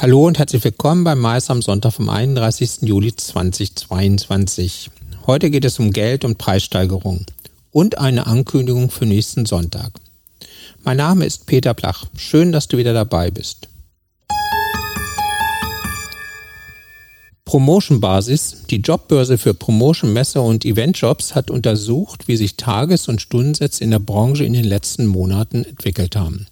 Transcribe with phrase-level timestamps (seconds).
[0.00, 2.82] Hallo und herzlich willkommen beim Mais am Sonntag vom 31.
[2.82, 4.90] Juli 2022.
[5.26, 7.26] Heute geht es um Geld und Preissteigerung
[7.72, 9.90] und eine Ankündigung für nächsten Sonntag.
[10.84, 12.04] Mein Name ist Peter Blach.
[12.16, 13.66] Schön, dass du wieder dabei bist.
[17.44, 23.20] Promotion Basis, die Jobbörse für Promotion, Messe und Eventjobs, hat untersucht, wie sich Tages- und
[23.20, 26.46] Stundensätze in der Branche in den letzten Monaten entwickelt haben.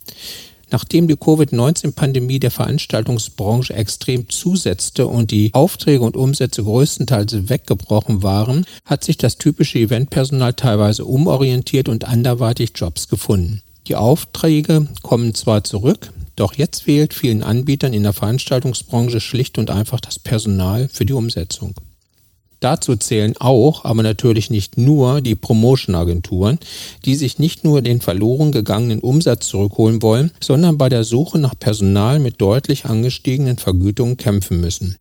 [0.71, 8.67] Nachdem die Covid-19-Pandemie der Veranstaltungsbranche extrem zusetzte und die Aufträge und Umsätze größtenteils weggebrochen waren,
[8.85, 13.63] hat sich das typische Eventpersonal teilweise umorientiert und anderweitig Jobs gefunden.
[13.87, 19.71] Die Aufträge kommen zwar zurück, doch jetzt fehlt vielen Anbietern in der Veranstaltungsbranche schlicht und
[19.71, 21.75] einfach das Personal für die Umsetzung.
[22.61, 26.59] Dazu zählen auch, aber natürlich nicht nur, die Promotion-Agenturen,
[27.05, 31.59] die sich nicht nur den verloren gegangenen Umsatz zurückholen wollen, sondern bei der Suche nach
[31.59, 34.97] Personal mit deutlich angestiegenen Vergütungen kämpfen müssen.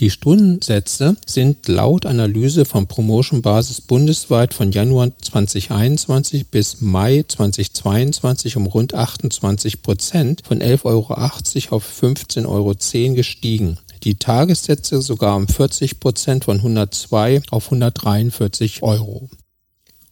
[0.00, 8.56] Die Stundensätze sind laut Analyse von Promotion Basis bundesweit von Januar 2021 bis Mai 2022
[8.56, 13.78] um rund 28 Prozent von 11,80 Euro auf 15,10 Euro gestiegen.
[14.04, 19.28] Die Tagessätze sogar um 40 Prozent von 102 auf 143 Euro.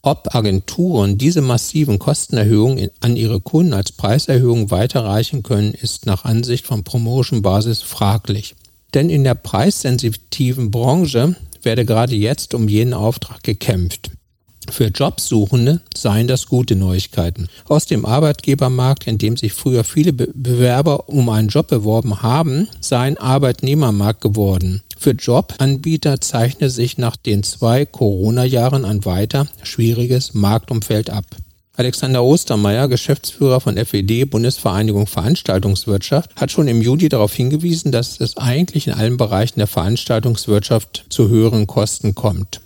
[0.03, 6.67] Ob Agenturen diese massiven Kostenerhöhungen an ihre Kunden als Preiserhöhung weiterreichen können, ist nach Ansicht
[6.67, 8.55] von Promotion Basis fraglich.
[8.95, 14.13] Denn in der preissensitiven Branche werde gerade jetzt um jeden Auftrag gekämpft.
[14.71, 17.49] Für Jobsuchende seien das gute Neuigkeiten.
[17.67, 22.69] Aus dem Arbeitgebermarkt, in dem sich früher viele Be Bewerber um einen Job beworben haben,
[22.81, 24.83] sei ein Arbeitnehmermarkt geworden.
[24.97, 31.25] Für Jobanbieter zeichne sich nach den zwei Corona-Jahren ein weiter schwieriges Marktumfeld ab.
[31.75, 38.37] Alexander Ostermeier, Geschäftsführer von FED, Bundesvereinigung Veranstaltungswirtschaft, hat schon im Juli darauf hingewiesen, dass es
[38.37, 42.61] eigentlich in allen Bereichen der Veranstaltungswirtschaft zu höheren Kosten kommt.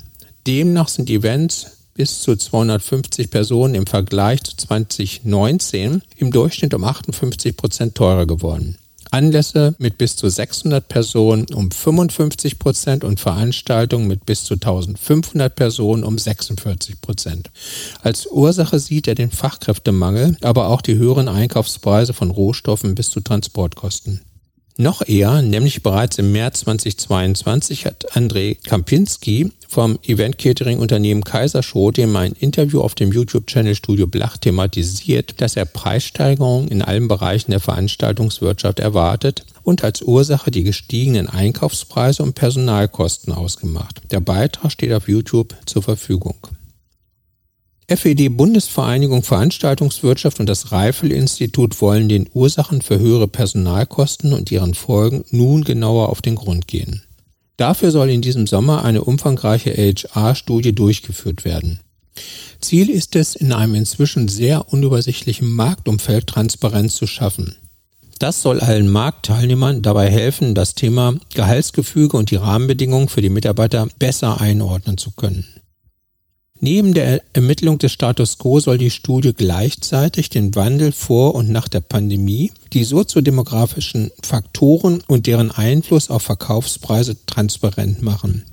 [0.47, 7.57] Demnach sind Events bis zu 250 Personen im Vergleich zu 2019 im Durchschnitt um 58
[7.57, 8.77] Prozent teurer geworden.
[9.11, 15.55] Anlässe mit bis zu 600 Personen um 55 Prozent und Veranstaltungen mit bis zu 1500
[15.55, 17.51] Personen um 46 Prozent.
[18.03, 23.21] Als Ursache sieht er den Fachkräftemangel, aber auch die höheren Einkaufspreise von Rohstoffen bis zu
[23.21, 24.21] Transportkosten.
[24.77, 32.33] Noch eher, nämlich bereits im März 2022 hat André Kampinski vom Event-Catering-Unternehmen Kaiserschroth in ein
[32.33, 38.81] Interview auf dem YouTube-Channel Studio Blach thematisiert, dass er Preissteigerungen in allen Bereichen der Veranstaltungswirtschaft
[38.81, 44.01] erwartet und als Ursache die gestiegenen Einkaufspreise und Personalkosten ausgemacht.
[44.11, 46.35] Der Beitrag steht auf YouTube zur Verfügung.
[47.87, 55.25] FED Bundesvereinigung Veranstaltungswirtschaft und das Reifel-Institut wollen den Ursachen für höhere Personalkosten und ihren Folgen
[55.31, 57.03] nun genauer auf den Grund gehen.
[57.59, 61.81] Dafür soll in diesem Sommer eine umfangreiche HR-Studie durchgeführt werden.
[62.61, 67.55] Ziel ist es, in einem inzwischen sehr unübersichtlichen Marktumfeld Transparenz zu schaffen.
[68.19, 73.89] Das soll allen Marktteilnehmern dabei helfen, das Thema Gehaltsgefüge und die Rahmenbedingungen für die Mitarbeiter
[73.99, 75.45] besser einordnen zu können.
[76.67, 81.69] Neben der Ermittlung des Status quo soll die Studie gleichzeitig den Wandel vor und nach
[81.69, 88.47] der Pandemie, die soziodemografischen Faktoren und deren Einfluss auf Verkaufspreise transparent machen.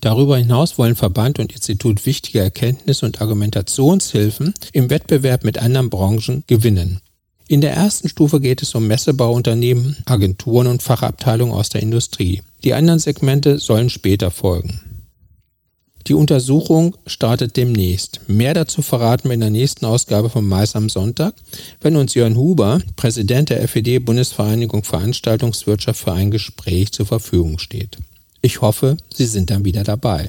[0.00, 6.44] Darüber hinaus wollen Verband und Institut wichtige Erkenntnisse und Argumentationshilfen im Wettbewerb mit anderen Branchen
[6.46, 7.00] gewinnen.
[7.48, 12.42] In der ersten Stufe geht es um Messebauunternehmen, Agenturen und Fachabteilungen aus der Industrie.
[12.62, 14.93] Die anderen Segmente sollen später folgen.
[16.06, 18.20] Die Untersuchung startet demnächst.
[18.26, 21.34] Mehr dazu verraten wir in der nächsten Ausgabe von Mais am Sonntag,
[21.80, 27.96] wenn uns Jörn Huber, Präsident der FED Bundesvereinigung Veranstaltungswirtschaft, für ein Gespräch zur Verfügung steht.
[28.42, 30.28] Ich hoffe, Sie sind dann wieder dabei.